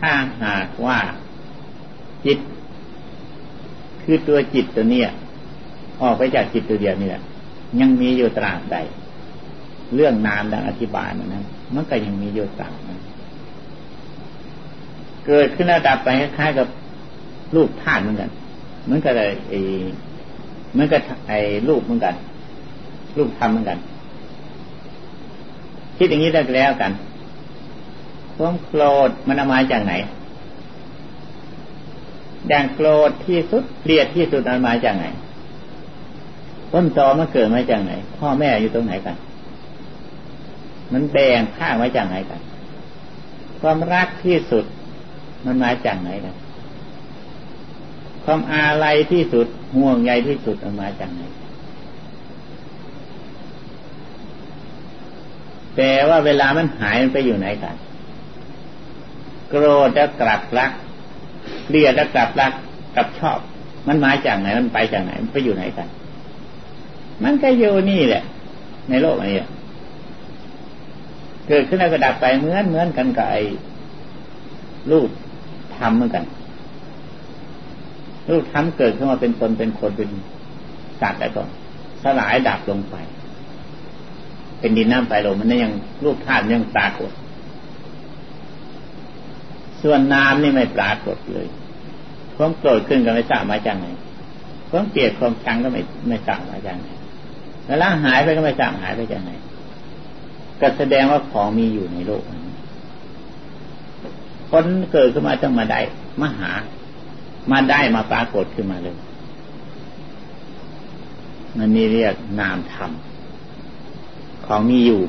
[0.00, 0.98] ถ้าหากว่า
[2.24, 2.38] จิต
[4.02, 5.08] คือตัวจิตตัวเนี้ย
[6.02, 7.22] ออกไปจากจิตตัวเดียวนี่แหละ
[7.80, 8.76] ยังมีอยู่ตราบใด
[9.94, 11.44] เรื่องนามดังอธิบายมันนั้น
[11.74, 13.00] มันก็ยังมีอยู่ตราบนั้น
[15.26, 16.68] เกิดขึ้นระดับไปคล้ายๆกับ
[17.54, 18.30] รูปธาตุเหมือนกัน
[18.84, 19.12] เหมือนกับ
[19.50, 19.60] ไอ้
[20.72, 21.38] เหมือนกับไอ้
[21.68, 22.14] รูปเหมือนกัน
[23.16, 23.78] รูปธรรมเหมือนกัน
[25.96, 26.90] คิดอย่างนี้ได้แล้วกัน
[28.40, 29.94] ความโกรธมันมาจากไหน
[32.48, 35.06] อย่างโกรธที่สุดเกลียดที่สุดมันมาจากไหน
[36.72, 39.16] ต้นตอมันเกิดมาจากไหน พ่อแม่อยู่ตรงไหนกัน
[40.92, 42.40] มันแบ่งข้างไว้จากไหนกัน
[43.60, 44.64] ความรักที่สุด
[45.46, 46.34] มันมาจากไหนกัน
[48.24, 51.22] ความอาลัยที่สุดห่วงใยที่สุดมันมาจากไหน
[55.76, 57.76] แต่ว่าเวลามันหายมันไปอยู่ไหนกัน
[59.50, 60.72] โกรธจะกลับรัก
[61.66, 62.52] เกลียดจะกลับรัก
[62.96, 63.38] กับชอบ
[63.88, 65.88] มันมาจากไหนมันไปจากไหนมันไปอยู่ไหนกัน
[67.24, 68.22] มันก็อยู่นี่แหละ
[68.88, 69.46] ในโลกนี้
[71.46, 73.42] เกิดขึ้นแล้วก็ดับไปเหมือนเหมือนกันกับไอ้
[74.90, 75.08] รูป
[75.76, 76.24] ธรรมเหมือนกัน
[78.30, 80.10] รูปธรรมเกิดขึ้นมาเป็นตนเป็นคนเป็น
[81.00, 81.42] สัตว์แล้วก็
[82.02, 82.96] สลายดับลงไป
[84.58, 85.72] เป็นดินน้ำไฟลมมันยัง
[86.04, 87.10] รูปธาตุยังปรากฏ
[89.82, 91.46] ส่วนน้ำนี่ไม่ปรากฏเลย
[92.36, 93.86] ความโกรธขึ้นก็ไม่ทราบมาจากไหน
[94.70, 96.88] ความเกลียดความชังก็ไม่ไม่ทราบมาจากไหน
[97.66, 99.30] เวลาหายไปก็ไม่จางหายไปจากไหน
[100.60, 102.22] ก็แสดงว่าของมีอยู่ในโลก
[104.50, 105.80] คนเกิดขึ้นมาต้องมาได้
[106.20, 106.50] มาหา
[107.50, 108.96] มาได้มาปรากฏขึ้นมาเลย
[111.56, 112.90] มันนี่เรียกนามธรรม
[114.46, 115.00] ของมีอยู่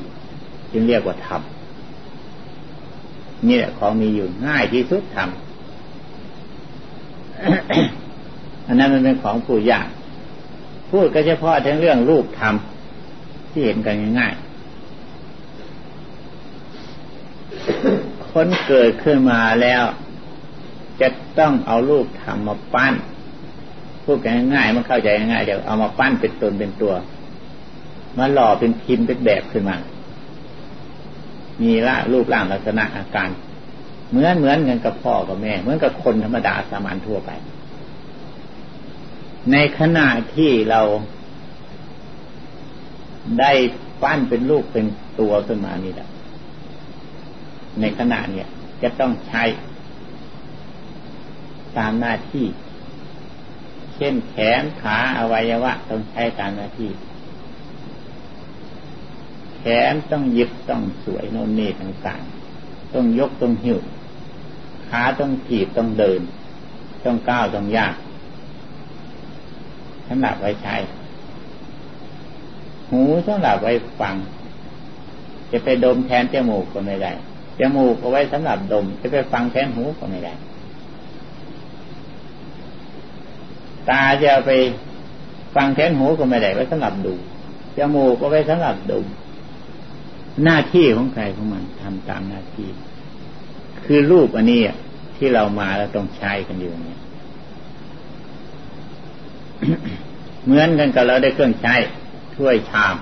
[0.72, 1.42] จึงเรียกว่าธรรม
[3.48, 5.28] นี่แหละของมีอยู่ง่ายที่สุดธรรม
[8.66, 9.88] อันนั้นมันเป็นของผู้ยาก
[10.90, 12.54] พูดก็เฉพาะถึงเรื่องรูปธรรม
[13.50, 14.52] ที่เห็นกันง่ายๆ
[18.30, 19.82] คนเกิดขึ้นมาแล้ว
[21.00, 21.08] จะ
[21.38, 22.94] ต้องเอารูปธรรมมาปั้น
[24.04, 26.94] พูดกันง่ายๆมันเข้าใจง่ายๆเดี๋ยวเอามาปั้นเป็นตนเป็นตัว
[28.18, 29.76] มาหล่อเป็นพิมพ์เป็นแบบขึ้นมา
[31.60, 33.30] มีละรูปร่างลักษณะอาการ
[34.10, 37.30] เหมือนเหมือนกันกับพ่อกับแม่ เหมือนกับคนธรรมดาสามัญทั่วไป
[39.52, 40.80] ในขณะที่เรา
[43.40, 43.52] ได้
[44.02, 44.86] ปั้นเป็นลูกเป็น
[45.20, 46.08] ตัวขึ้นมานี่แหละ
[47.80, 48.48] ในขณะเนี้ย
[48.82, 49.44] จะต้องใช้
[51.78, 52.46] ตามหน้าที่
[53.94, 56.90] เช่นแขนขาอวัยวะต้องใช้ตามหน้าที่
[59.64, 63.78] แขนต้องยึดต้องสวยโน่นนี่ต่างๆ ต้องยกต้องหิ้ว
[64.88, 66.20] ขาต้องถีบต้องเดิน
[67.04, 67.94] ต้องก้าวต้องยาก
[70.08, 70.76] สำหรับไว้ใช้
[72.90, 74.14] หูสำหรับไว้ฟัง
[75.50, 77.12] จะไปดมแทนจมูกก็ไม่ได้
[77.60, 80.34] จมูกเอาไว้สำหรับดม จะไปฟังแทนหูก็ไม่ได้
[83.88, 84.52] ตาจะเอาไป
[85.54, 87.14] ฟังแทนหูก็ไม่ได้ไว้สำหรับดู
[87.78, 89.04] จมูกก็ไว้สำหรับดม
[90.44, 92.68] หน้าที่ของใครของมันทำตามหน้าที่
[93.84, 94.60] คือรูปอันนี้
[95.16, 97.00] ที่เรามาแล้วต้องใช้กันอยู่เนี่ย
[100.44, 101.74] เหมือนกันกับเราได้เครื่องใช้
[102.34, 102.96] ถ้วยชาม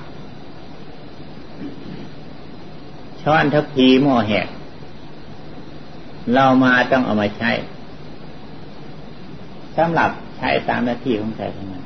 [3.23, 4.49] ช้อนทัพพีหม้อแหก
[6.35, 7.51] เรามาต้องเอามาใช้
[9.77, 11.83] สำหรับใช้ตามหน้าที่ของใครของมัน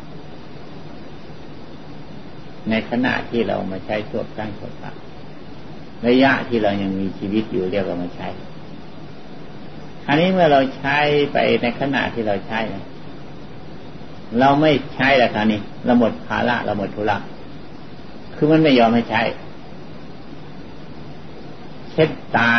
[2.69, 4.94] ในขณะที่เรามาใช้สวดตั้งสวดตัก
[6.09, 8.28] ระยะที่เรายังมีชีวิตอยู่เรียกว่ามาใช้
[10.09, 10.98] อันนี้เมื่อเราใช้
[11.32, 12.60] ไปในขณะที่เราใช้
[14.41, 17.16] เราไม่ใช้แล้วคราวนี้เราหมดภาระเราหมดธุระ
[18.37, 19.22] คือมันไม่ยอมให้ใช้
[21.91, 22.53] เช็ดตา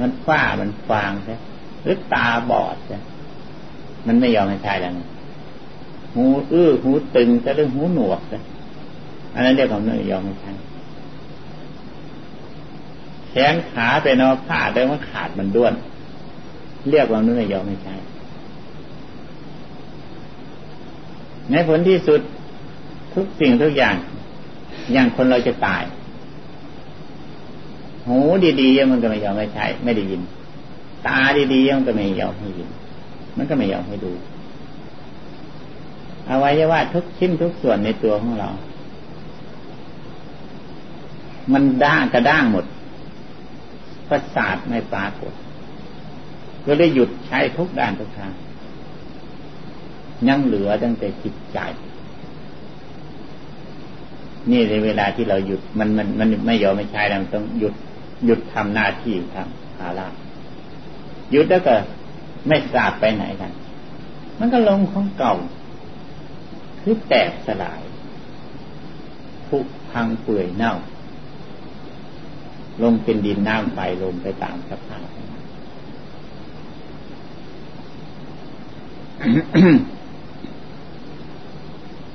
[0.00, 1.36] มันฝ้ามันฟางใช่
[1.82, 2.98] หรือตาบอดใช่
[4.06, 4.92] มันไม่ยอมให้ใช้แล้ว
[6.14, 8.38] หูอื้อหูตึงจะเรื่องหูหนวกใช่
[9.34, 10.52] อันนั้นเรียกว่าไม่ยอมให้ใช้
[13.36, 15.74] แขนขาเป็นอาผ้าแต่ว่าขาดมันด้วน
[16.90, 17.94] เรียกว่าไม่ยอมให้ใช้
[21.50, 22.20] ในผลที่สุด
[23.14, 23.94] ทุกสิ่งทุกอย่าง
[24.92, 25.82] อย่างคนเราจะตาย
[28.06, 28.18] หู
[28.60, 30.20] ดีๆมันก็ไม่ยอมไม่ใช้ไม่ได้ยิน
[31.06, 31.18] ตา
[31.52, 32.68] ดีๆมันก็ไม่ยอมให้ยิน
[33.36, 34.12] มันก็ไม่ยอมให้ดู
[36.28, 38.48] อวัยวะทุกชิ้นทุกส่วนในตัวของเรา
[41.52, 42.64] มันด้างกระด้างหมด
[44.08, 45.32] ประสาทไม่ปรากฏ
[46.66, 48.32] ก็ได้หยุดใช้ทุกด้านทุกทาง
[50.28, 51.58] ยังเหลือตั้งแต่จิตใจ
[54.50, 57.74] นี่ในเวลาที่เราหยุดมันมันมันไม่ยอมไม่ใช้แล้วมันต้องหยุด
[58.26, 60.06] หยุดทำหน้าที่ทำภาระ
[61.30, 61.74] หยุดแล้วก็
[62.48, 63.52] ไม่สาบไปไหนกัน
[64.38, 65.34] มันก็ลงของเก่า
[66.80, 67.82] คือแตกสลาย
[69.48, 69.58] ผุ
[69.90, 70.74] พังเปื่อยเน่า
[72.82, 75.06] ลงเป็นดินน้ำไฟลงไปตามสภาพ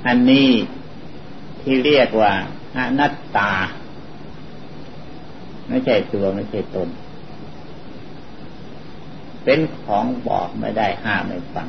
[0.06, 0.48] อันนี้
[1.60, 2.32] ที่เรียกว่า
[2.76, 3.52] อนัตตา
[5.68, 6.88] ไม่ใช่ตัวไม่ใช่ตน
[9.44, 11.68] เป็นของบอกไม่ได้ห้ามไม่ฟัง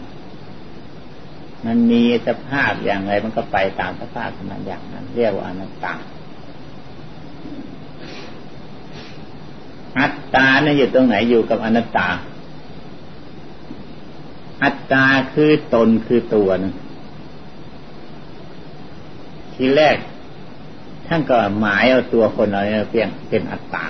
[1.65, 5.93] มันมีสภาพอย่างไรมันก็ไปตามสภาพของมันอย่างนั้น เรียกว่าอนัตตา
[9.97, 12.07] อั ตาเนี่ยอยู่ตรงไหนอยู่กับอนัตตา
[14.63, 16.73] อัตตาคือตนคือตัวนะ
[19.53, 19.97] ทีแรก
[21.07, 23.85] ท่านก็หมายเอาตัวคนเราเนี่ยเพียงเป็นอัตตา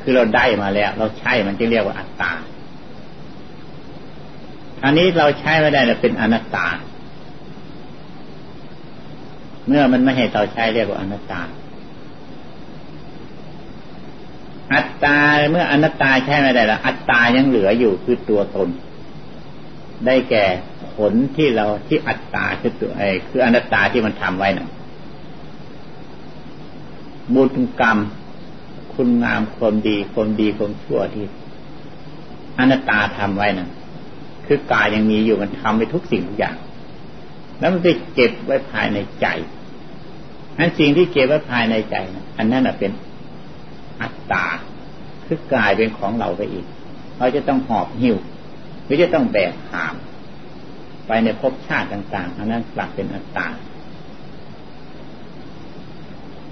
[0.00, 2.30] คือเราได้มาแล้ว เราใช้มันจึงเรียกว่าอัตตา
[4.84, 6.66] อันนี้เราใช้ไม่ได้เนี่ยเป็นอนัตตา
[9.66, 11.40] เมื่อมันไม่ให้เราใช้เรียกว่าอนัตตา
[14.74, 15.18] อัตตา
[15.50, 18.68] เมื่ออนัตตาใช้ไม่ได้แล้วอัตตายังเหลืออยู่คือตัวตน
[20.06, 20.44] ได้แก่
[20.94, 24.68] ผลที่เราที่อัตตาคือตัวไอ้คืออนัตตาที่มันทำไว้นะ่ะ
[27.34, 27.98] บุญกรรม
[28.94, 31.26] คุณงามความดีความดีความชั่วที่
[32.58, 33.68] อนัตตาทำไว้นะ่ะ
[34.46, 36.56] คือกายยังมีอยู่มันทำไปทุกสิ่งทุกอย่าง
[37.58, 39.26] แล้วมันไปเก็บไว้ภายในใจ
[40.58, 42.92] นั้นสิ่งที่เก็บไว้ภายในใจนะอันนั้นเป็น
[44.02, 44.44] อัตตา
[45.32, 46.66] คือกายเป็นของเราไปอีก
[47.18, 48.16] เราจะต้องหอบหิว
[48.84, 49.94] หรือจะต้องแบกหาม
[51.06, 53.46] ไปในภพชาติต่าง ๆ อันนั้นกลับเป็นอัตตา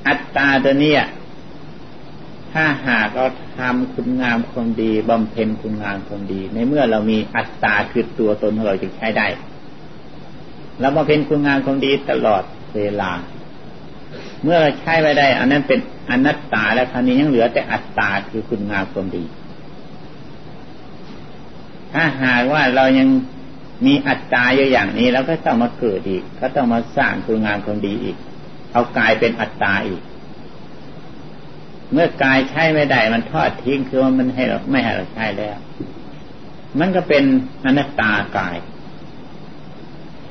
[0.07, 0.95] อัตตาตัวนี้
[2.53, 3.27] ถ้าหากเรา
[3.59, 9.27] ทำคุณงามความดีบำเพ็ญคุณงามความดี ในเมื่อเรามีอัตตาคือตัวตนของเราจึงใช้ได้
[10.81, 12.43] เราบำเพ็ญคุณงามความดีตลอด
[12.77, 13.11] เวลา
[14.43, 15.81] เมื่อใช้ไม่ได้ อันนั้นเป็น
[16.11, 19.25] อนัตตาแล้วคราวนี้ยังเหลือแต่อัตตาคือคุณงามความดี
[21.93, 23.09] ถ้าหากว่าเรายัง
[23.87, 28.17] มีอัตตาอยู่อย่างนี้แล้วก็ต้องมาเกิดอีก ก็ต้องมาสร้างคุณงามความดีอีก
[28.73, 30.03] เอากายเป็นอัตตาอีก
[31.93, 35.57] เมื่อกายใช้ไม่ได้มันทอดทิ้งคือว่ามันให้เราไม่ให้เราใช้แล้ว
[36.79, 37.25] มันก็เป็น
[37.65, 38.57] อนัตตากาย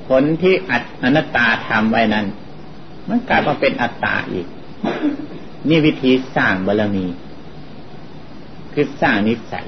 [0.07, 2.25] ผลที่อัตอนัตตาทำไว้นั้น
[3.09, 4.47] มันกลายมาเป็นอัตตาอีก
[5.69, 7.05] นี่วิธีสร้างบารมี
[8.73, 9.67] คือสร้างนิสัย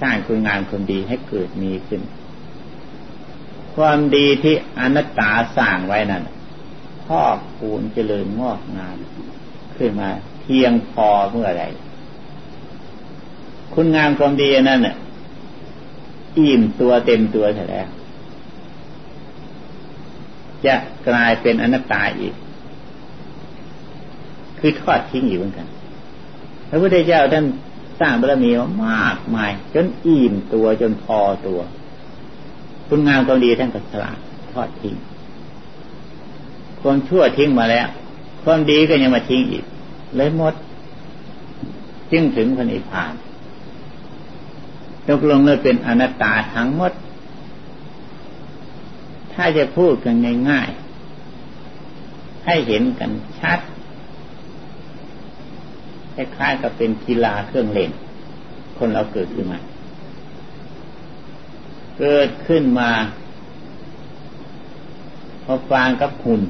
[0.00, 2.00] สร้างคุณงามคนดีให้เกิดมีขึ้น
[3.74, 6.22] ความดีที่อนัตตาสร้างไว้นั้น
[7.06, 7.22] พ่อ
[7.56, 8.96] คูณเจริญงอกงาม
[9.76, 10.08] ขึ้นมา
[10.40, 11.64] เพียงพอเมื่อไร
[13.74, 14.96] คุณงามความดีนั่นน่ะ
[16.38, 17.88] อิ่มตัวเต็มตัวเสร็จแล้ว
[20.66, 20.74] จะ
[21.08, 22.34] กลายเป็นอนัตตาอีก
[24.58, 25.66] คือทอดทิ้งอีกเหมือนกัน
[26.68, 27.44] พระพุทธเจ้าท่าน
[28.00, 28.50] สร้างบารมี
[28.86, 31.60] มากมาย จนอิ่มตัวจนพอตัว
[32.88, 34.10] คุณงามความดีท่านก็สละ
[34.52, 34.94] ทอดทิ้ง
[36.80, 37.86] ความชั่วทิ้งมาแล้ว
[38.44, 39.64] ความดีก็ยังมาทิ้งอีก
[40.16, 40.54] เลยหมด
[42.12, 43.12] จึงถึงพระนิพพาน
[45.08, 46.92] ตกลงเลยเป็นอนัตตาทั้งหมด
[49.34, 50.14] ถ้าจะพูดกัน
[50.50, 53.10] ง่ายๆให้เห็นกัน
[53.40, 53.58] ชัด
[56.14, 57.90] คล้ายๆกับเป็นกีฬาเครื่องเล่น
[58.78, 59.58] คนเราเกิดขึ้นมา
[61.98, 62.90] เกิดขึ้นมา
[65.44, 66.42] พอฟางกับหุ่น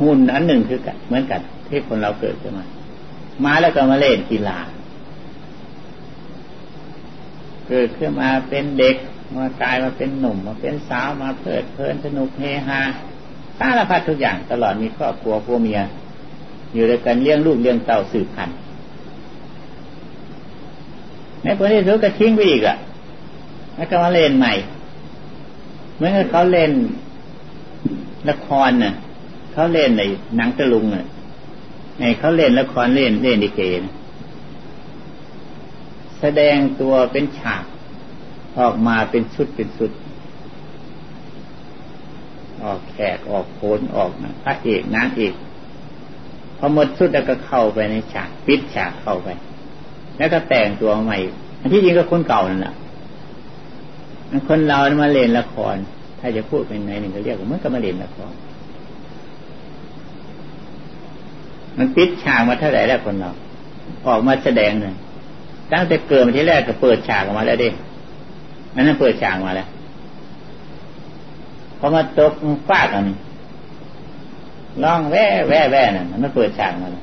[0.00, 2.64] หุ่นอันหนึ่งคือกันเหมือนกันที่คนเราเกิดขึ้นมา
[3.44, 4.58] มาแล้วก็มาเล่นกีฬา
[7.68, 8.96] เกิดขึ้นมาเป็นเด็ก
[9.36, 12.80] มากลายมาเป็นหนุ่มมาเป็นสาวมาเพลิดเพลินสนุกเฮฮา
[13.58, 15.80] สารพัดทุกอย่างตลอดมีครอบครัวพ่อเมีย
[16.74, 18.56] อยู่ด้วยกันเลี้ยงลูกเลี้ยงเต่าสืบพันธุ์
[21.42, 22.76] ในผลที่สุดก็ทิ้งไปอีกอะ
[23.76, 24.52] แล้วก็มาเล่นใหม่
[25.96, 26.72] เมื่อเขาเล่น
[28.28, 28.94] ละครน่ะ
[29.52, 30.02] เขาเล่นใน
[30.36, 31.06] หนังตะลุงน่ะ
[31.98, 33.82] ในเขาเล่นละครเล่นเล่นดิเกน
[36.20, 37.62] แสดงตัวเป็นฉาก
[38.58, 39.90] ออกมาเป็นชุดเป็นชุด
[42.62, 45.34] ออกแขกออกโขนออกนะพระเอกนางเอก
[46.58, 49.28] พอหมดสุดแล้วก็เข้าไปในฉากปิดฉากเข้าไป
[50.18, 51.18] แล้วก็แต่งตัวใหม่
[51.60, 52.74] อันที่จริงก็คนเก่านั่นแหละ
[54.48, 55.76] คนเรามาเล่นละคร
[56.20, 58.32] ถ้าจะพูดเป็นไหนหนึ่งก็เรียกว่ามันก็มาเล่นละคร
[61.78, 63.30] มันปิดฉากมาเท่าไหร่แล้วคนเรา
[64.06, 64.94] ออกมาแสดงเลย
[65.72, 67.68] ตั้งแต่เกิดมาที่แรกก็เปิดฉากออกมาแล้วเด้
[68.80, 69.68] นนั้นเปิดฉากมาแล้ว
[71.78, 72.32] พอมาตก
[72.68, 73.16] ฟาดอันนี้
[74.82, 77.02] ร้องแว่แว่แว่นั่นมันเปิดฉากมาแล้ว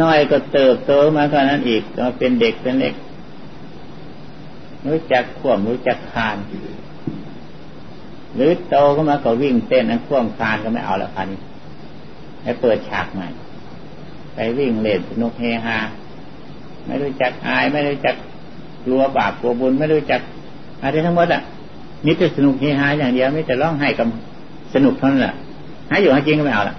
[0.00, 2.94] น้อยก็เติบโตมาเท่านั้นอีกก็เป็นเด็กเป็นเล็ก
[4.86, 6.36] รู้จักข่วมรู้จักคาน
[8.34, 11.40] หรือโตก็มาก็วิ่งเต้นนั้นข่วมคานก็ไม่เอาล้วคันนี้
[12.42, 13.28] ให้เปิดฉากใหม่
[14.34, 15.78] ไปวิ่งเล่นสนุกเฮฮา
[16.86, 18.14] ไม่รู้จักอาย ไม่รู้จัก
[18.84, 20.20] กลัวบาปกลัวบุญไม่รู้จัก
[20.82, 21.42] อะไรทั้งหมดอะ
[22.06, 24.06] นี่จะสนุกเฮฮาอย่างเดียวไม่แต่ร้องไห้กับ
[24.74, 25.34] สนุกเท่านั้นแหละ
[25.88, 26.76] หาอยู่หาจริงก็ไม่เอาละ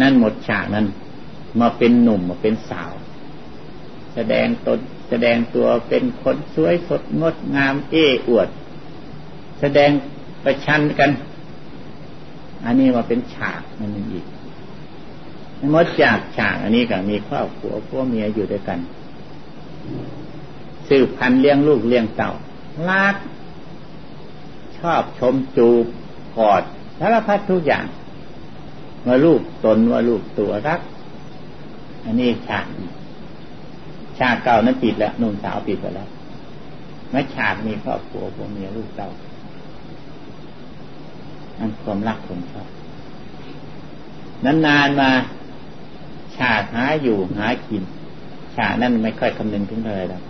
[0.00, 0.86] นั่นหมดฉากนั้น
[1.60, 2.90] มาเป็นหนุ่มมาเป็นสาว
[4.14, 8.48] แสดงตนแสดงตัวเป็นคนสวยสดงดงามเอ้อวด
[9.60, 9.90] แสดง
[10.44, 11.10] ประชันกัน
[12.64, 14.26] อันนี้มาเป็นฉากนั่นอีก
[15.74, 18.78] มดจากฉากอันนี้ก็มีครอบครัวพ่อเมียอยู่ด้วยกัน
[20.90, 22.30] สืบพันเลี้ยงลูกเลี้ยงเต่า
[22.88, 23.16] รัก
[24.78, 25.86] ชอบชมจูบ
[26.38, 26.62] กอด
[26.98, 27.84] สารพัดทุกอย่าง
[29.06, 30.80] ว่าลูกตนว่าลูกตัวรัก
[32.04, 32.66] อันนี้ฉาก
[34.18, 36.08] ฉากเก่านั้นปิดแล้วนุ่มสาวปิดไปแล้ว
[37.10, 39.10] ไม่ฉากมีครอบครัวผัวเมียลูกเต่า
[41.58, 42.68] อันความรักความชอบ
[44.44, 45.10] นานๆมา
[46.36, 47.82] ฉากหาอยู่หากิน
[48.56, 50.22] ฉากนั้นไม่ค่อยคำนึงถึงเลยแล้ว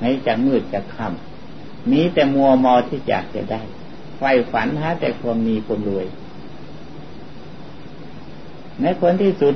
[0.00, 3.62] ให้จะมืดจะค่ำมีแต่มัวมอที่อยากจะได้
[4.18, 4.22] ไฟ
[4.52, 6.06] ฝันหาแต่ความมีความรวย
[8.80, 9.54] ในผลที่สุด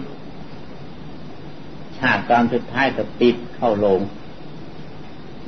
[1.99, 4.01] ฉากตอนสุดท้ายก็ปิดเข้าลง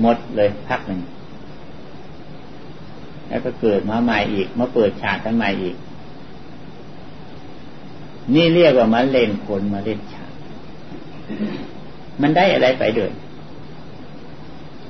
[0.00, 1.00] หมดเลยพักหนึ่ง
[3.28, 5.76] แล้วก็เกิดมาใหม่อีก มาเปิดฉากกันใหม่อีก
[8.34, 10.32] นี่เรียกว่ามาเล่นคนมาเล่นฉาก
[12.20, 13.12] มันได้อะไรไปเดิน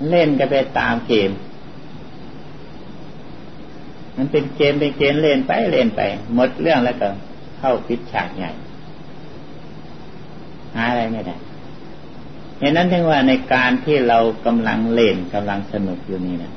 [0.08, 1.30] เล่นกันไปตามเกม
[4.16, 6.00] มันเป็นเกมเป็นเกมเล่นไปเล่นไป
[6.34, 7.08] หมดเรื่องแล้วก็
[7.58, 8.50] เข้าปิดฉากใหญ่
[10.74, 11.36] หาอะไรไม่ได้
[12.58, 16.52] เหตุนั้นถึงว่าในการที่เรากำลังเล่นกำลังสนุกอยู่นี่นะ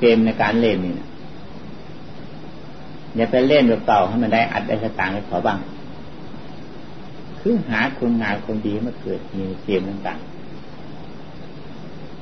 [0.00, 1.08] เกมในการเล่นนี่นะ
[3.16, 5.58] อย่าไปเล่นแบบเก่าให้มันได้อัดได้สตางค์ไปขอบ้าง
[7.40, 10.18] คือหาคนงานคนดีมาเกิดมีเกมต่าง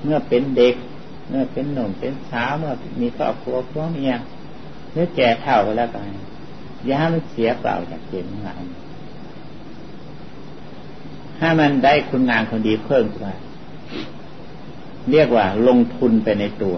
[0.02, 0.74] เมื่อเป็นเด็ก
[1.28, 4.12] เมื่อเป็นหนุ่มเป็นสาวเมื่อมีครอบครัวพ่อเมีย
[4.92, 6.06] เมื่อแก่เท่าไปแล้วกัน
[6.86, 8.56] อย่ามันเสียเปล่าจากเกมทั้งหลา
[11.38, 13.36] ถ้ามันได้คุณงานคนดีเพิ่มขึ้นมา
[15.10, 16.76] เรียกว่าลงทุนไปในตัว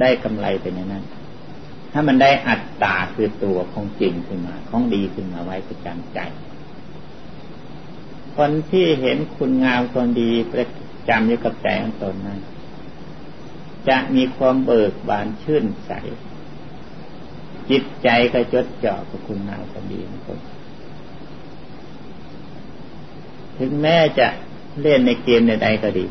[0.00, 1.04] ได้กำไรไปในนั้น
[1.92, 6.18] ถ้ามันได้อัตตาคือตัวของจริงขึ้นมา ของดีขึ้นมาไว้ประจำใจ
[8.36, 10.66] คนที่เห็นคุณงามคนดีประ
[11.08, 12.40] จำอยู่กับใจของตนนั้น
[13.88, 15.92] จะมีความเบิกบานชื่นใส
[17.70, 20.38] จิตใจก็จดจ่อกับคุณงามคดีของตน
[23.58, 24.26] ถึงแม้จะ
[24.82, 26.06] เล่นในเกมใใดก็ดี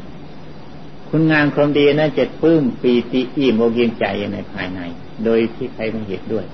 [1.10, 4.80] คุณงานความดีนั้นจะปื้มปีติอิ่มอกยินใจในภายใน
[5.26, 6.46] โดยที่ใครไม่เห็นด้วย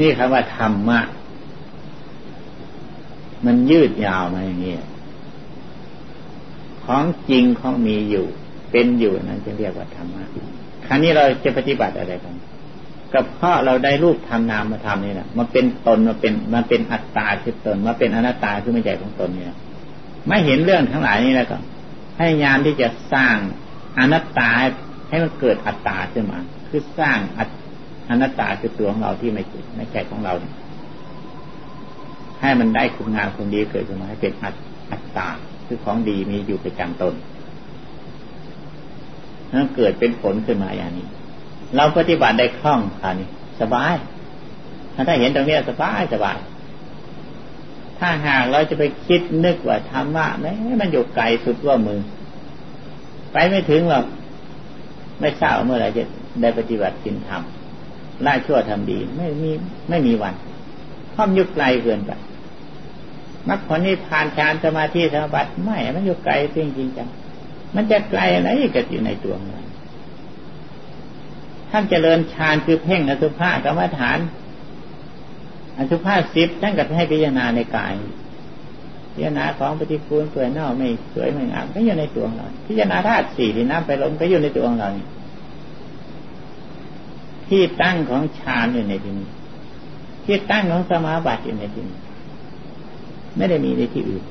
[0.00, 1.00] นี่คำว่าธรรมะ
[3.46, 4.74] มันยืดยาวมาอย่างนี้
[6.84, 8.26] ของจริงของมีอยู่
[8.70, 10.24] เป็นอยู่นั้นจะเรียกว่าธรรมะ
[10.86, 12.34] ครั้นี้เราจะปฏิบัติอะไรกัน
[13.14, 19.54] กับเพราะเราได้รูปทำนามมาทำนี่แหละมาเป็นตนมาเป็นมาเป็นอัตตาคือตนมาเป็นอนัตตาคือไม่ใหญ่ของตนเนี่ย
[20.28, 21.56] ไม่เห็นเรื่องทั้งหลายนี่แล้วก็
[22.18, 23.36] พยายามที่จะสร้าง
[23.98, 24.50] อนัตตา
[25.08, 26.38] ให้มันเกิดอัตตาขึ้นมา
[26.68, 27.18] คือสร้าง
[28.08, 29.42] อนัตตาคือตัวของเราที่ไม่
[29.76, 30.54] ไม่ใช่ของเราเนี่ย
[32.40, 34.32] ให้มันได้คุณงามคุณดีเกิดขึ้นมาให้เป็น
[34.92, 35.28] อัตตา
[35.66, 37.14] คือของดีมีอยู่ประจำตน
[39.54, 41.06] นั้นเกิดเป็นผลขึ้นมาอย่างนี้
[41.76, 43.28] เราปฏิบัติได้คล่องค่ะนี่
[43.60, 43.94] สบาย
[45.08, 46.38] ถ้าเห็นตรงนี้สบายสบาย
[47.98, 52.00] ถ้าหากเราจะไปคิดนึกว่าธรรมะแม้มันอยู่ไกลสุดว่ามือ
[53.32, 54.04] ไปไม่ถึงหรอก
[55.20, 56.02] ไม่ทราบเมื่อไรจะ
[56.42, 57.42] ได้ปฏิบัติจินธรรม
[58.26, 59.50] ล่าชั่วทำดี ไม่มี
[59.88, 60.34] ไม่มีวัน
[61.14, 62.10] ข้อมยุคไกลเกินไป
[63.48, 67.08] มรรคผลนี้ผ่านฌานสมาธิสมาบัติไม่มันอยู่ไกลจริงจริงจัง
[67.74, 69.64] มันจะไกลอะไรก็อยู่ในตัวมัน
[71.70, 74.18] ท่านเจริญฌานคือเพ่งอสุภะกรรมฐาน
[75.78, 77.94] อสุภาษิตท่านก็ให้พิจารณาในกาย
[79.14, 84.88] พิจารณาของปฏิกูลเปื่อยเน่าไม่สวยไม่งามก็อยู่ในตัวเราพิจารณาธาตุสี่ที่น้ำไปลมก็อยู่ในตัวเรา
[87.48, 89.28] ที่ตั้งของฌานอยู่ในที่นี้
[90.24, 91.98] ที่ตั้งของสมาบัติอยู่ในที่นี้
[93.36, 94.22] ไม่ได้มีในที่อื่น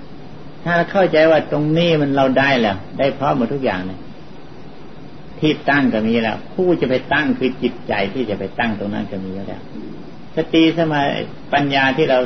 [0.64, 4.00] ถ้าเราเข้าใจว่าตรงนี้มันเราได้แล้ว ได้พร้อมหมดทุกอย่างเลย
[5.40, 9.62] ที่ตั้งก็มีแล้ว ผู้จะไปตั้งคือจิตใจที่จะไปตั้งตรงนั้นก็มีแล้ว
[10.36, 11.02] สติสมา
[11.54, 12.20] ปัญญาที่เรา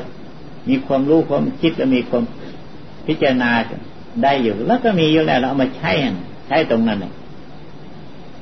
[0.70, 2.24] มีความรู้ความคิดและมีความ
[3.08, 3.52] พิจารณา
[4.24, 5.92] ได้อยู่ แล้วก็มีอยู่แล้วเราเอามาใช้
[6.48, 7.00] ใช้ตรงนั้น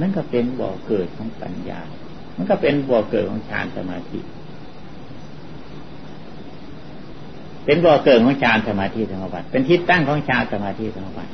[0.01, 1.79] นั่นก็เป็นบ่อเกิดของปัญญา
[2.37, 4.19] มันก็เป็นบ่อเกิดของฌานสมาธิ
[7.65, 11.31] เป็นบ่อเกิดของฌานสมาธิสมาบัติเป็นที่ตั้งของฌานสมาธิสมาบัติ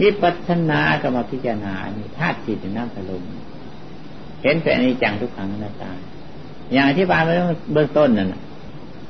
[0.00, 3.22] วิปัสนาก็มาพิจารณานี่ธาตุจิตน้ำพลม
[4.42, 5.90] เห็นแต่อนิจจังทุกขังอนัตตา
[6.72, 7.34] อย่างที่บายไว้
[7.72, 8.34] เบื้องต้นนั่น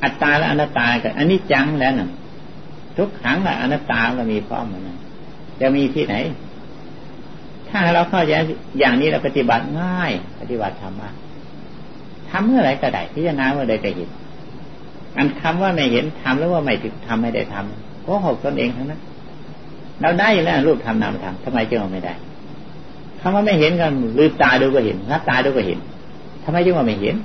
[0.03, 2.09] อัตตาและอนัตตากับอันนี้จังแล้วน่ะ
[2.97, 4.89] ทุกขังและอนัตตาก็มีพร้อมมัน
[5.61, 6.15] จะมีที่ไหน
[7.69, 8.33] ถ้าเราเข้าใจ
[8.79, 11.09] อย่างนี้เราปฏิบัติง่าย ปฏิบัติธรรมะ
[12.31, 14.09] ทำเมื่อไรก็ได้พิจารณาเมื่อใดก็เห็น
[15.19, 19.01] อันคำว่าไม่เห็นทำหรือว่าไม่ถึงทำไม่ได้ทำก็หกตนเองทั้งนั้น
[20.01, 22.15] เราได้แล้วรูปทำนามทำทำไมจึงไม่ได้
[23.21, 25.79] คำว่าไม่เห็นกันลืมตาดูก็เห็นรับตาดูก็เห็น
[26.45, 27.17] ทำไมจึงว่าไม่เห็น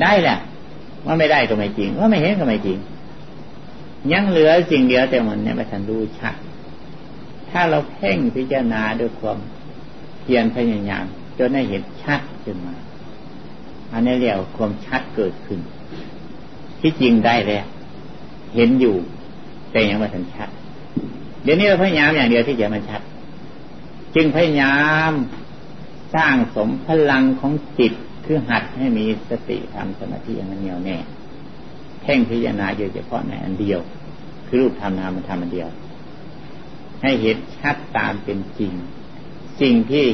[0.00, 0.38] ได้แหละ
[1.06, 2.78] ว่าไม่ได้ก็ไม่จริง ว่าไม่เห็นก็ไม่จริง
[4.12, 6.34] ยังเหลือสิ่งเดียวแต่มันเนี่ยไม่ทันรู้ชัด
[7.50, 9.38] ถ้าเราเพ่งพิจารณาด้วยความ
[10.20, 11.04] เพียรพยายาม
[11.38, 12.74] จนได้เห็นชัดขึ้นมา
[13.92, 15.60] อันนี้เรียกวความชัดเกิดขึ้น
[16.82, 17.64] ที่จริงได้แล้ว
[18.54, 18.96] เห็นอยู่
[19.72, 20.48] แต่ยังไม่ทันชัด
[21.42, 23.02] เดี๋ยวนี้เราพยายามอย่างเดียวที่จะมันชัด
[24.14, 24.76] จึงพยายา
[25.10, 25.12] ม
[26.14, 27.92] สร้างสมพลังของจิต
[28.24, 30.96] คือหัดให้มีสติทำสมาธิอย่างเหนียวแน่
[32.02, 33.80] แท่งพิจารณาอยู่เฉพาะในอันเดียว
[34.46, 35.68] คือรูปธรรมนามมันทำอันเดียว
[37.02, 38.72] ให้เห็นชัดตามเป็นจริง
[39.60, 40.06] สิ่งที่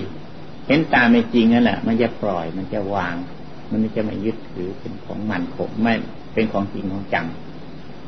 [0.67, 3.15] เห็นตามเป็นจริงนั่นแหละมันจะปล่อยมันจะวาง
[3.71, 5.95] มันจะไม่ยึดถือเป็นของมันคงไม่
[6.39, 7.27] เป็นของจริงของจัง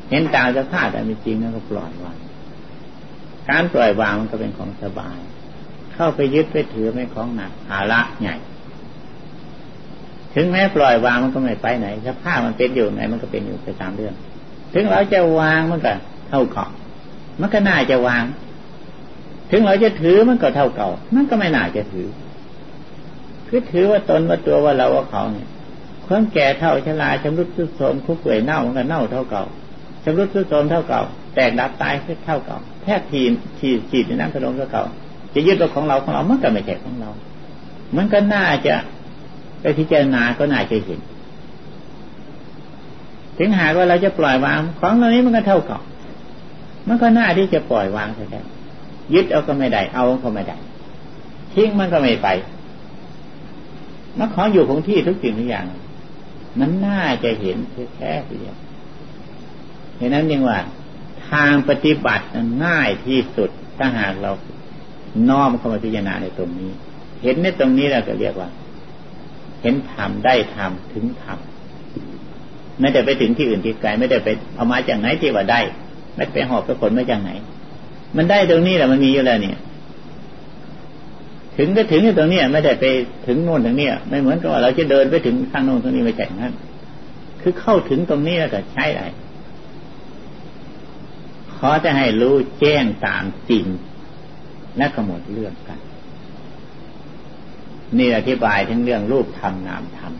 [0.09, 2.17] เห็นตามสภาพแต่เป็นจริงนั่นก็ปล่อยวาง
[3.49, 5.17] การปล่อยวางมันก็เป็นของสบาย
[5.93, 8.35] เข้าไปยึดไปถือไม่ของหนักภาระใหญ่
[10.33, 14.13] ถึงแม้ปล่อยวางมันก็ไม่ไปไหนสภาพมันเป็นอยู่ไหนมันก็เป็นอยู่ไปตามเรื่อง
[14.73, 15.93] ถึงเราจะวางมันก็
[16.29, 16.67] เท่าเก่า
[17.39, 18.23] มันก็น่าจะวาง
[19.51, 22.07] ถึงเราจะถือมันก็เท่าเก่า มันก็ไม่น่าจะถือ
[23.47, 25.47] คือถือว่าตนว่าตัวว่าเราว่าเขาเนี่ย
[26.13, 29.43] ความแก่เท่าชราชำรุดทุดโทรมคุกเปื่อยเน่ามันก็เน่าเท่าเก่า
[30.03, 31.01] ชำรุดทุดโทรมเท่าเก่า
[31.35, 31.93] แตกดับตาย
[32.25, 34.83] เท่าเก่าแทบทีนทีฉีดในน้ำกระดงเท่าเก่า
[35.33, 37.09] จะยึดตัวของเราของเรามันก็ไม่ใช่ของเรา
[37.97, 38.75] มันก็น่าจะ
[39.61, 40.99] ไปพิจารณาก็น่าจะเห็น
[43.37, 45.81] ถึงหากว่าเราจะปล่อยวางของเหล่านี้มันก็เท่าเกับ
[46.87, 48.35] มันก็น่าที่จะปล่อยวางใช่ไหม
[49.13, 50.57] ยึดเอาก็ไม่ได้ เอาก็ไม่ได้
[51.53, 52.27] ทิ้งมันก็ไม่ไป
[54.17, 55.65] มันของอยู่คงที่ทุกสิ่งทุกอย่าง
[56.59, 57.57] มันน่าจะเห็น
[57.95, 58.53] แค่เดียว
[59.97, 60.59] เห็นนั้นยังว่า
[61.29, 62.25] ทางปฏิบัติ
[62.65, 64.31] ง่ายที่สุดถ้าหากเรา
[65.29, 66.71] น้อมเข้ามาพิจารณาในตรงนี้
[67.23, 68.49] เห็นในตรงนี้เราก็เรียกว่า
[69.61, 71.37] เห็นธรรมได้ธรรมถึงธรรม
[72.79, 75.59] ไม่ได้ไปถึงที่อื่นที่ไกลไม่ได้ไปเอามาจากไหนที่ว่าได้
[76.15, 77.31] ไม่ไปหอบไปขนมาจากไหน
[78.17, 79.57] มันได้ตรงนี้แหละมันมีอยู่แล้วเนี่ย
[81.57, 82.85] ถึงก็ถึงอยู่ตรงนี้ไม่ได้ไป
[83.27, 86.53] ถึงโน่นถึงนี้ไม่เหมือนกับว่าเราจะเดินไปถึงข้างโน้นตรงนี้ไม่ใช่นั้น
[87.41, 89.07] คือเข้าถึงตรงนี้แล้วก็ใช้ได้
[91.55, 93.65] ขอจะให้รู้แจ้งตามจริง
[94.77, 95.79] และก็หมดเรื่องกัน
[97.97, 100.13] นี่อธิบายถึงเรื่องรูปธรรมนามธรรม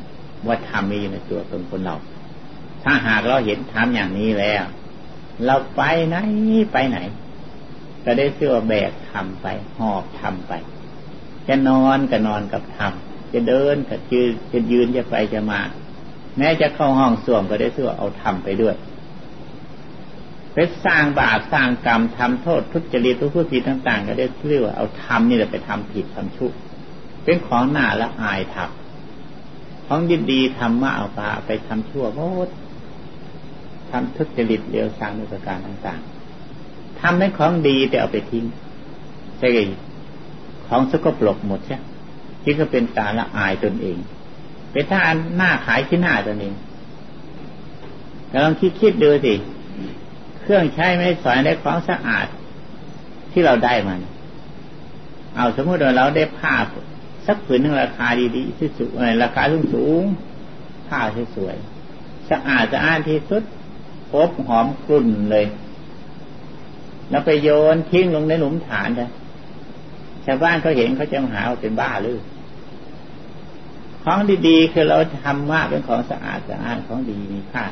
[0.47, 1.95] ว่าธรรมมีอยู่ในตัวตนคนเรา
[2.83, 4.63] ถ้าหากเราเห็นธรรมอย่างนี้แล้ว
[5.45, 6.17] เราไปไหน
[6.73, 6.97] ไปไหน
[8.05, 10.53] ก็ได้เสื้อแบกทำไปหอบทำไป
[11.47, 12.93] จะนอนก็นอนกับธรรม
[13.33, 15.61] จะเดินก็ยืนจะยืนจะไปจะมา
[16.37, 18.75] แม้จะเข้าห้องส่วมก็ได้สื้อเอาธรรมไปด้วย
[20.53, 26.51] ไปสร้างบาปสร้างกรรมทำโทษทุจริตทุกข์ผิดต่าง ๆ ก็ได้เรื่อเอาธรรมนี่แหละไปทำผิดทำชั่ว
[27.23, 28.69] เป็นของหน้าละอายทับ
[29.87, 32.47] ของดีดีทำมาเอาปาไปทำชั่วโมด
[33.91, 36.01] ทำทุจริตเดียวสร้างนุสการต่าง
[36.49, 38.45] ๆทำให้ของดีแต่เอาไปทิ้ง
[39.37, 39.57] ใช่ไหม
[40.73, 41.79] ของสกปรกหมดใช่
[42.43, 43.97] ที่ก็เป็นตาละอายตนเอง
[44.71, 44.99] เป็นท่า
[45.37, 46.53] หน้าขายที่หน้าตนเอง
[48.27, 49.33] แต่ลองคิดคิดดูสิ
[50.41, 52.27] เครื่องใช้ไม่สอยได้ของสะอาด
[53.31, 53.99] ที่เราได้มัน
[55.35, 56.55] เอาสมมติว่าเราได้ผ้า
[57.27, 58.87] สักผืนหนึ่งราคาดีๆที่สุด
[59.23, 60.03] ราคาสูงสูง
[60.87, 60.99] ผ้า
[61.35, 63.43] สวยๆสะอาดสะอานที่สุด
[64.13, 65.45] อบหอมกลุ่นเลย
[67.09, 69.09] แล้วไปโยนทิ้งลงในหลุมฐานเลย
[70.25, 72.19] ชาวบ้านเขาเห็นเขาจะมาหาว่าเป็นบ้าหรือ
[74.03, 77.65] ของดีๆคือเราทำมากเป็นของสะอาดสะอาดของดีมีค่า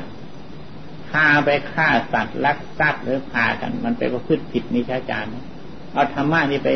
[1.08, 5.30] พาไปฆ่าสัตว์ลักทรัพย์หรือพากัน มันไปประพฤติผิดนิชาจารย์
[5.92, 6.68] เอาธรรมะนี่ไป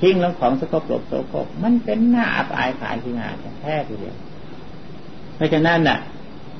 [0.00, 4.16] ทิ้งแล้วของสกปรกโสโครกมันเป็นหน้าอับอายขายที่งานแท้ทีเดียว
[5.34, 5.98] เพราะฉะนั้นน่ะ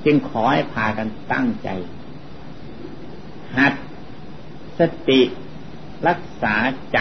[0.04, 1.68] จึงขอให้พากันตั้งใจ
[3.56, 3.72] หัด
[4.78, 5.20] สติ
[6.08, 6.54] รักษา
[6.92, 6.98] ใจ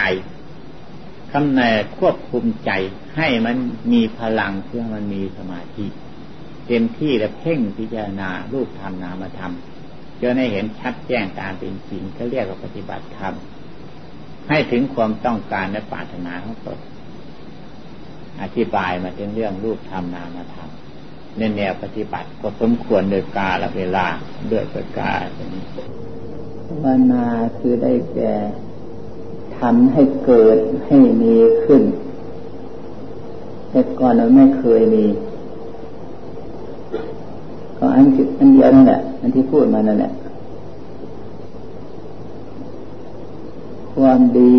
[1.32, 1.60] คำแน
[1.98, 2.70] ควบคุมใจ
[3.16, 3.56] ให้มัน
[3.92, 5.86] มีพลังเพื่อมันมีสมาธิ
[6.66, 9.52] เต็มที่และเพ่งพิจารณารูปธรรมนามธรรม
[10.20, 13.34] จนให้เห็นชัดแจ้งตามเป็นจริงก็เรียกว่าปฏิบัติธรรม
[14.48, 16.78] ให้ถึงความต้องการและปรารถนาของตน
[18.42, 20.70] อธิบายมาถึงเรื่องรูปธรรมนามธรรม
[21.38, 24.06] ในแนวปฏิบัติก็สมควรโดยกาลเวลา
[24.52, 25.64] ด้วยประกาศนี้
[26.82, 27.26] วนา
[27.58, 28.32] คือได้แก่
[29.58, 31.82] ทำให้เกิดให้มีขึ้น
[33.70, 35.04] แต่ก่อนเราไม่เคยมี
[37.78, 38.06] ก็อัน
[38.38, 40.12] อันเดียวนั่นแหละอันที่พูดมานั่นแหละ
[43.94, 44.56] ความดี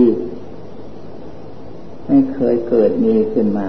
[2.08, 3.68] ไม่เคยเกิดมีขึ้นมา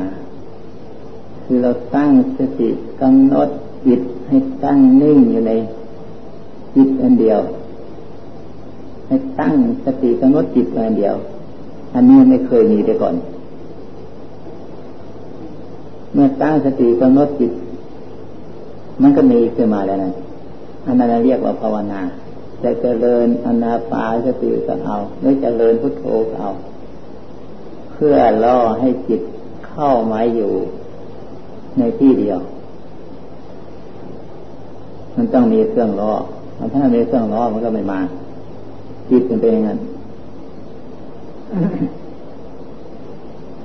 [1.43, 2.69] คือเราตั้งสติ
[3.01, 3.49] กำหนด
[3.87, 5.53] จิตให้ตั้งนิ่งอยู่ใน
[6.75, 7.41] จิตอันเดียว
[9.41, 11.17] ตั้งสติกำหนดจิตอันเดียว
[11.95, 13.15] อันนี้ไม่เคยมีแต่ก่อน
[16.13, 17.53] เมื่อตั้งสติกำหนดจิต
[19.03, 20.13] มันก็มีขึ้นมาแล้วนะ
[20.87, 22.01] อันนั้นเรียกว่าภาวนา
[22.63, 26.51] จะเจริญอนาปาสติก็เอาหรือเจริญพุทโธก็เอา
[27.93, 29.21] เพื่อล่อให้จิต
[29.69, 30.53] เข้ามาอยู่
[31.79, 32.39] ในที่เดียว
[35.17, 36.13] มันต้องมีเครื่องล้อ
[36.73, 38.01] ถ้าไม่มีเครื่องล้อมันก็ไม่มา
[39.11, 39.79] จิตมันเป็นอย่างนั้น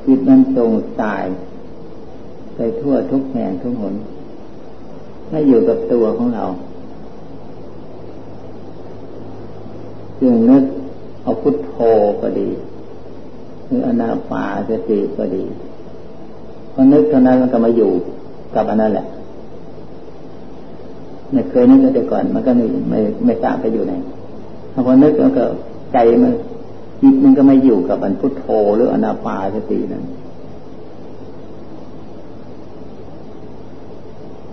[0.06, 1.26] จิตมันส่งสาย
[2.56, 3.94] ไปทั่วทุกแห่งทุกหน
[5.30, 6.46] ไม่อยู่กับตัวของเรา
[10.20, 10.64] จึงนึก
[11.24, 11.76] เอาพุทโธ
[12.22, 12.50] ก็ดี
[13.66, 15.44] หรืออนาปาสติก็ดี
[16.74, 17.92] พอนึกเท่านั้นมันก็มาอยู่
[18.56, 19.06] กับอันนั้นแหละ
[21.32, 23.94] ไม่เคยนึกแต่ก่อน มันก็ไม่ไม่ไม่ทราบไปอยู่ไหน
[24.74, 25.46] พอนึกแล้วก็
[25.94, 26.34] ใจมัน
[27.02, 30.04] จิตมันก็ไม่อยู่กับอันพุทโธหรืออนาปาสตินั้น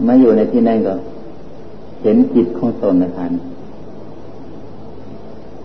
[0.07, 0.95] มาอยู่ในที่นั่นก็
[2.03, 3.33] เห็นจิตของตนนะท่าน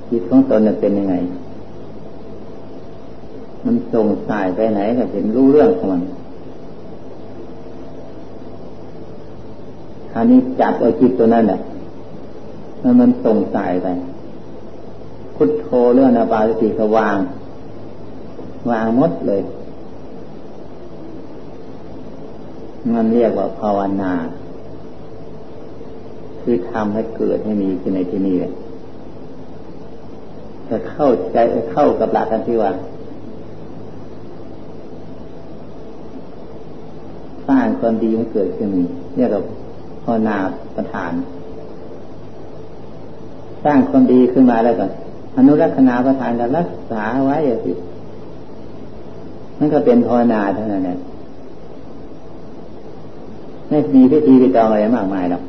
[0.10, 1.16] จิตของตนเป็นยังไง
[3.66, 6.02] มันส่งสายไปไหนก็เห็นรู้เรื่องของมัน
[10.12, 11.60] คราวนี้จับเอาจิตตัวนั้นแหละ
[12.82, 13.88] มันมันส่งสายไป
[15.36, 17.18] พุทโธเรื่องอาบาสติก็วาง
[18.70, 19.42] วางมดเลย
[22.94, 24.14] มันเรียกว่าภาวนา
[26.42, 28.54] คือทำให้เกิดให้มีขึ้นในที่นี้เลย
[30.70, 31.38] จะเข้าใจ
[31.72, 32.72] เข้ากับหลักกันที่ว่า
[37.48, 38.84] สร้างความดีให้เกิดขึ้นมี
[39.18, 39.42] เรียกว่า
[40.04, 40.36] ภาวนา
[40.76, 41.12] ประธาน
[43.64, 44.92] สร้างความดีขึ้นมาแล้วก่อน
[45.38, 47.72] อนุรักษณาประทานกันรักษาไว้อสิ
[49.60, 50.98] นั่นก็เป็นภาวนาเท่านั้นแหละ
[53.70, 55.44] ไม่มีพิธีพิจองอะไรมากมายหรอก